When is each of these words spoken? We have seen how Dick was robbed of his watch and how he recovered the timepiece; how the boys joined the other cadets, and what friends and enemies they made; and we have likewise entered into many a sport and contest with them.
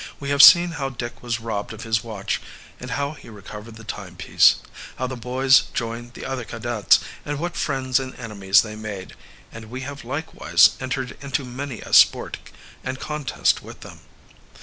We 0.19 0.31
have 0.31 0.41
seen 0.41 0.71
how 0.71 0.89
Dick 0.89 1.21
was 1.21 1.39
robbed 1.39 1.73
of 1.73 1.83
his 1.83 2.03
watch 2.03 2.41
and 2.79 2.89
how 2.89 3.11
he 3.11 3.29
recovered 3.29 3.75
the 3.75 3.83
timepiece; 3.83 4.55
how 4.95 5.05
the 5.05 5.15
boys 5.15 5.65
joined 5.75 6.15
the 6.15 6.25
other 6.25 6.43
cadets, 6.43 7.01
and 7.23 7.37
what 7.37 7.55
friends 7.55 7.99
and 7.99 8.15
enemies 8.15 8.63
they 8.63 8.75
made; 8.75 9.13
and 9.51 9.65
we 9.65 9.81
have 9.81 10.03
likewise 10.03 10.71
entered 10.79 11.15
into 11.23 11.45
many 11.45 11.81
a 11.81 11.93
sport 11.93 12.39
and 12.83 12.99
contest 12.99 13.61
with 13.61 13.81
them. 13.81 13.99